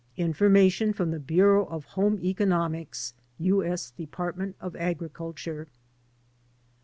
Information 0.17 0.93
from 0.93 1.11
the^Bureeu. 1.11 1.69
of 1.69 1.85
Home 1.93 2.19
Economics, 2.23 3.13
U. 3.37 3.63
S. 3.63 3.91
Department 3.91 4.55
of 4.59 4.75
Agriculture. 4.75 5.67